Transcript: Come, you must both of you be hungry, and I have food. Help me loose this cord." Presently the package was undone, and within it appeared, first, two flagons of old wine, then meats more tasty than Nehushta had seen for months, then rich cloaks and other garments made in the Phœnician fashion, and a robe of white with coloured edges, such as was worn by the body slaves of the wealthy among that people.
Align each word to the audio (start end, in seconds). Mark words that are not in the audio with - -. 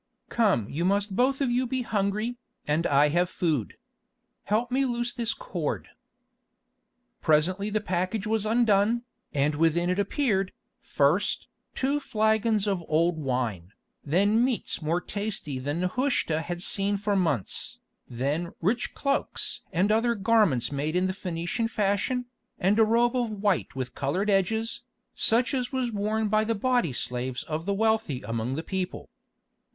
Come, 0.29 0.67
you 0.67 0.83
must 0.83 1.15
both 1.15 1.41
of 1.41 1.51
you 1.51 1.67
be 1.67 1.83
hungry, 1.83 2.37
and 2.65 2.87
I 2.87 3.09
have 3.09 3.29
food. 3.29 3.77
Help 4.45 4.71
me 4.71 4.83
loose 4.83 5.13
this 5.13 5.35
cord." 5.35 5.89
Presently 7.21 7.69
the 7.69 7.81
package 7.81 8.25
was 8.25 8.43
undone, 8.43 9.03
and 9.31 9.53
within 9.53 9.91
it 9.91 9.99
appeared, 9.99 10.53
first, 10.79 11.47
two 11.75 11.99
flagons 11.99 12.65
of 12.65 12.83
old 12.87 13.19
wine, 13.19 13.73
then 14.03 14.43
meats 14.43 14.81
more 14.81 14.99
tasty 14.99 15.59
than 15.59 15.81
Nehushta 15.81 16.41
had 16.41 16.63
seen 16.63 16.97
for 16.97 17.15
months, 17.15 17.77
then 18.09 18.53
rich 18.59 18.95
cloaks 18.95 19.61
and 19.71 19.91
other 19.91 20.15
garments 20.15 20.71
made 20.71 20.95
in 20.95 21.05
the 21.05 21.13
Phœnician 21.13 21.69
fashion, 21.69 22.25
and 22.57 22.79
a 22.79 22.83
robe 22.83 23.15
of 23.15 23.29
white 23.29 23.75
with 23.75 23.93
coloured 23.93 24.31
edges, 24.31 24.81
such 25.13 25.53
as 25.53 25.71
was 25.71 25.91
worn 25.91 26.27
by 26.27 26.43
the 26.43 26.55
body 26.55 26.91
slaves 26.91 27.43
of 27.43 27.67
the 27.67 27.73
wealthy 27.75 28.23
among 28.23 28.55
that 28.55 28.65
people. 28.65 29.07